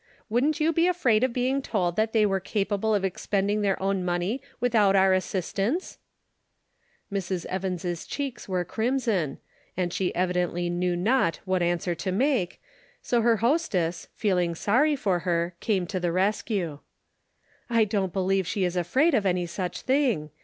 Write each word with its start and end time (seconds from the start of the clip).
Wouldn't 0.29 0.59
you 0.59 0.73
be 0.73 0.87
afraid 0.87 1.23
of 1.23 1.31
being 1.31 1.61
told 1.61 1.95
that 1.95 2.11
they 2.11 2.25
were 2.25 2.39
capable 2.39 2.95
of 2.95 3.05
expending 3.05 3.61
their 3.61 3.79
own 3.79 4.03
mone}' 4.03 4.39
without 4.59 4.95
our 4.95 5.13
assistance?" 5.13 5.99
Mrs. 7.13 7.45
Evans' 7.45 8.07
cheeks 8.07 8.49
were 8.49 8.65
crimson, 8.65 9.37
and 9.77 9.93
she 9.93 10.15
evidently 10.15 10.71
knew 10.71 10.95
not 10.95 11.39
what 11.45 11.61
answer 11.61 11.93
to 11.93 12.11
make, 12.11 12.59
so 13.03 13.21
her 13.21 13.37
hostess, 13.45 14.07
feeling 14.15 14.55
sorry 14.55 14.95
for 14.95 15.19
her 15.19 15.53
came 15.59 15.85
to 15.85 15.99
the 15.99 16.11
rescue. 16.11 16.79
"I 17.69 17.83
don't 17.85 18.11
believe 18.11 18.47
she 18.47 18.63
is 18.63 18.75
afraid 18.75 19.13
of 19.13 19.27
any 19.27 19.45
such 19.45 19.81
thing. 19.81 20.31